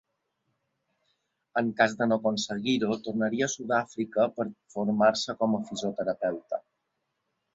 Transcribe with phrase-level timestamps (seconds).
[1.61, 4.45] En cas de no aconseguir-ho tornaria a Sud-àfrica per
[4.77, 6.63] formar-se com a fisioterapeuta.